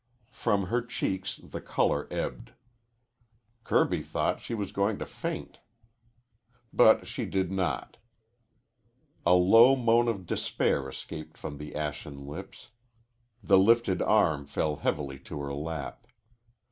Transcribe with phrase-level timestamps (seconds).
[0.31, 2.53] From her cheeks the color ebbed.
[3.63, 5.59] Kirby thought she was going to faint.
[6.73, 7.97] But she did not.
[9.27, 12.69] A low moan of despair escaped from the ashen lips.
[13.43, 16.07] The lifted arm fell heavily to her lap.